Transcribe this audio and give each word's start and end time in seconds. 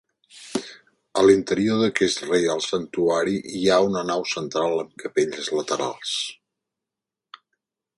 A 1.21 1.25
l'interior 1.25 1.81
d'aquest 1.83 2.23
Reial 2.29 2.65
Santuari 2.69 3.37
hi 3.61 3.63
ha 3.69 3.79
una 3.91 4.05
nau 4.13 4.27
central 4.35 4.77
amb 4.85 4.97
capelles 5.07 5.55
laterals. 5.61 6.19